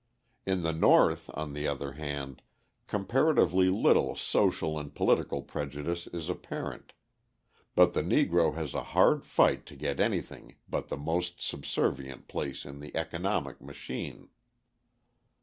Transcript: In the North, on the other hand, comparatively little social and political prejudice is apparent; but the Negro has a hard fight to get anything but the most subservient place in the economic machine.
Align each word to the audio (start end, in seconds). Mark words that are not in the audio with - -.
In 0.47 0.63
the 0.63 0.73
North, 0.73 1.29
on 1.35 1.53
the 1.53 1.67
other 1.67 1.91
hand, 1.91 2.41
comparatively 2.87 3.69
little 3.69 4.15
social 4.15 4.79
and 4.79 4.95
political 4.95 5.43
prejudice 5.43 6.07
is 6.07 6.27
apparent; 6.27 6.93
but 7.75 7.93
the 7.93 8.01
Negro 8.01 8.55
has 8.55 8.73
a 8.73 8.81
hard 8.97 9.23
fight 9.23 9.67
to 9.67 9.75
get 9.75 9.99
anything 9.99 10.55
but 10.67 10.87
the 10.87 10.97
most 10.97 11.39
subservient 11.39 12.27
place 12.27 12.65
in 12.65 12.79
the 12.79 12.95
economic 12.95 13.61
machine. 13.61 14.29